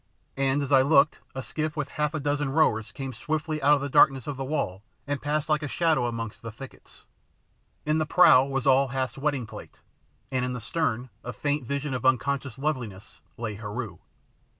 And 0.35 0.63
as 0.63 0.71
I 0.71 0.81
looked 0.81 1.19
a 1.35 1.43
skiff 1.43 1.77
with 1.77 1.89
half 1.89 2.15
a 2.15 2.19
dozen 2.19 2.49
rowers 2.49 2.91
came 2.91 3.13
swiftly 3.13 3.61
out 3.61 3.75
of 3.75 3.81
the 3.81 3.87
darkness 3.89 4.25
of 4.25 4.35
the 4.35 4.43
wall 4.43 4.81
and 5.05 5.21
passed 5.21 5.47
like 5.47 5.61
a 5.61 5.67
shadow 5.67 6.07
amongst 6.07 6.41
the 6.41 6.51
thickets. 6.51 7.05
In 7.85 7.99
the 7.99 8.07
prow 8.07 8.43
was 8.43 8.65
all 8.65 8.87
Hath's 8.87 9.19
wedding 9.19 9.45
plate, 9.45 9.79
and 10.31 10.43
in 10.43 10.53
the 10.53 10.59
stern, 10.59 11.11
a 11.23 11.31
faint 11.31 11.67
vision 11.67 11.93
of 11.93 12.03
unconscious 12.03 12.57
loveliness, 12.57 13.21
lay 13.37 13.53
Heru! 13.57 13.99